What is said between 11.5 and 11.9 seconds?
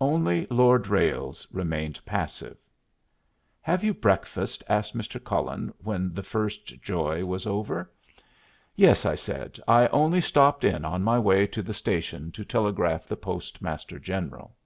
the